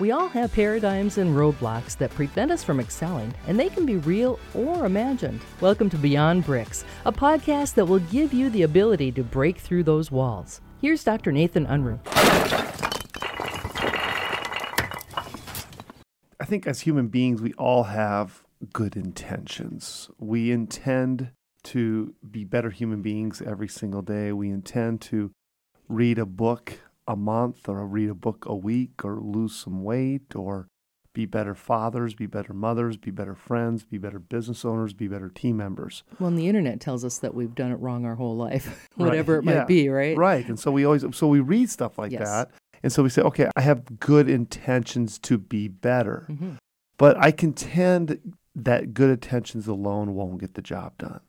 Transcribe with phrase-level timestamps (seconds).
[0.00, 3.96] We all have paradigms and roadblocks that prevent us from excelling, and they can be
[3.96, 5.40] real or imagined.
[5.60, 9.82] Welcome to Beyond Bricks, a podcast that will give you the ability to break through
[9.82, 10.60] those walls.
[10.80, 11.32] Here's Dr.
[11.32, 11.98] Nathan Unruh.
[16.38, 20.10] I think as human beings, we all have good intentions.
[20.16, 21.32] We intend
[21.64, 24.30] to be better human beings every single day.
[24.30, 25.32] We intend to
[25.88, 30.36] read a book a month or read a book a week or lose some weight
[30.36, 30.68] or
[31.14, 35.28] be better fathers, be better mothers, be better friends, be better business owners, be better
[35.28, 36.04] team members.
[36.20, 39.32] Well, and the internet tells us that we've done it wrong our whole life, whatever
[39.32, 39.38] right.
[39.38, 39.64] it might yeah.
[39.64, 40.16] be, right?
[40.16, 40.46] Right.
[40.46, 42.22] And so we always so we read stuff like yes.
[42.22, 42.50] that.
[42.82, 46.26] And so we say, okay, I have good intentions to be better.
[46.28, 46.52] Mm-hmm.
[46.98, 51.20] But I contend that good intentions alone won't get the job done.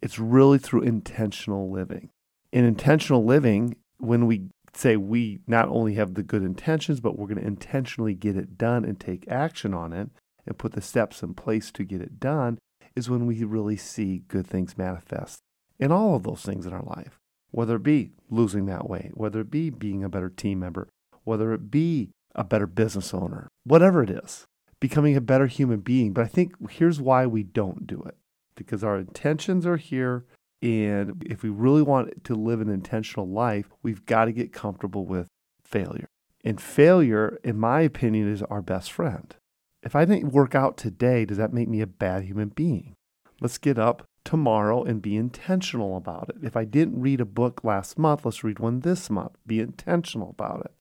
[0.00, 2.10] It's really through intentional living.
[2.52, 4.44] In intentional living, when we
[4.78, 8.56] say we not only have the good intentions, but we're going to intentionally get it
[8.56, 10.10] done and take action on it
[10.46, 12.58] and put the steps in place to get it done,
[12.94, 15.38] is when we really see good things manifest
[15.78, 17.18] in all of those things in our life.
[17.50, 20.88] Whether it be losing that weight, whether it be being a better team member,
[21.24, 24.44] whether it be a better business owner, whatever it is,
[24.80, 26.12] becoming a better human being.
[26.12, 28.16] But I think here's why we don't do it
[28.54, 30.24] because our intentions are here
[30.60, 35.06] and if we really want to live an intentional life, we've got to get comfortable
[35.06, 35.28] with
[35.62, 36.08] failure.
[36.44, 39.34] And failure, in my opinion, is our best friend.
[39.82, 42.94] If I didn't work out today, does that make me a bad human being?
[43.40, 46.36] Let's get up tomorrow and be intentional about it.
[46.42, 49.32] If I didn't read a book last month, let's read one this month.
[49.46, 50.72] Be intentional about it.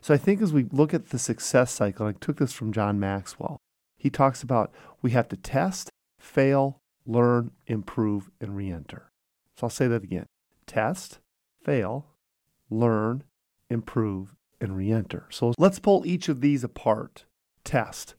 [0.00, 2.98] So I think as we look at the success cycle, I took this from John
[2.98, 3.58] Maxwell.
[3.98, 9.10] He talks about we have to test, fail, learn, improve, and re enter.
[9.58, 10.26] So I'll say that again
[10.66, 11.18] test,
[11.64, 12.06] fail,
[12.70, 13.24] learn,
[13.68, 15.26] improve, and re enter.
[15.30, 17.24] So let's pull each of these apart.
[17.64, 18.14] Test.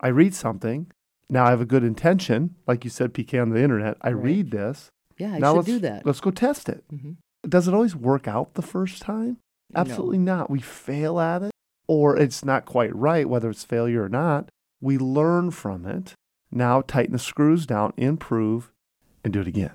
[0.00, 0.90] I read something.
[1.28, 2.56] Now I have a good intention.
[2.66, 3.98] Like you said, PK on the internet.
[4.00, 4.24] I right.
[4.24, 4.90] read this.
[5.16, 6.04] Yeah, I now should do that.
[6.04, 6.82] Let's go test it.
[6.92, 7.12] Mm-hmm.
[7.48, 9.36] Does it always work out the first time?
[9.74, 10.38] Absolutely no.
[10.38, 10.50] not.
[10.50, 11.52] We fail at it,
[11.86, 14.48] or it's not quite right, whether it's failure or not.
[14.80, 16.14] We learn from it.
[16.50, 18.72] Now tighten the screws down, improve,
[19.22, 19.72] and do it again.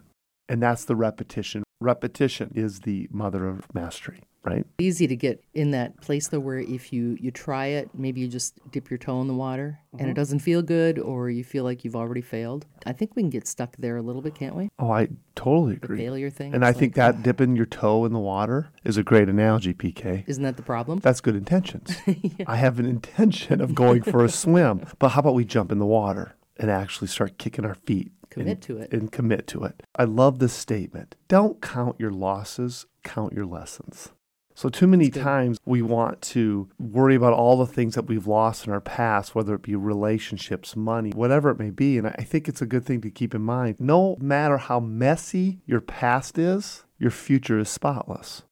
[0.47, 1.63] And that's the repetition.
[1.81, 4.65] Repetition is the mother of mastery, right?
[4.77, 8.27] Easy to get in that place though where if you you try it, maybe you
[8.27, 9.97] just dip your toe in the water mm-hmm.
[9.97, 10.15] and it mm-hmm.
[10.15, 12.65] doesn't feel good or you feel like you've already failed.
[12.85, 14.69] I think we can get stuck there a little bit, can't we?
[14.79, 15.97] Oh, I totally agree.
[15.97, 16.53] The failure thing.
[16.53, 19.73] And I like, think that dipping your toe in the water is a great analogy,
[19.73, 20.23] PK.
[20.27, 20.99] Isn't that the problem?
[20.99, 21.97] That's good intentions.
[22.07, 22.45] yeah.
[22.47, 24.85] I have an intention of going for a swim.
[24.99, 28.47] But how about we jump in the water and actually start kicking our feet Commit
[28.47, 28.93] and, to it.
[28.93, 29.83] And commit to it.
[29.95, 31.15] I love this statement.
[31.27, 34.09] Don't count your losses, count your lessons.
[34.57, 38.65] So, too many times we want to worry about all the things that we've lost
[38.65, 41.97] in our past, whether it be relationships, money, whatever it may be.
[41.97, 43.75] And I think it's a good thing to keep in mind.
[43.79, 48.43] No matter how messy your past is, your future is spotless.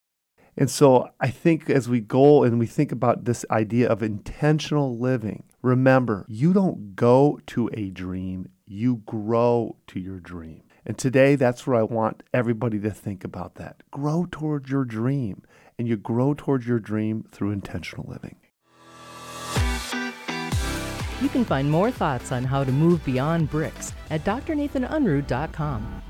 [0.58, 4.98] And so I think as we go and we think about this idea of intentional
[4.98, 10.62] living, remember, you don't go to a dream, you grow to your dream.
[10.86, 13.82] And today, that's where I want everybody to think about that.
[13.90, 15.42] Grow towards your dream,
[15.78, 18.36] and you grow towards your dream through intentional living.
[21.22, 26.02] You can find more thoughts on how to move beyond bricks at drnathanunruh.com.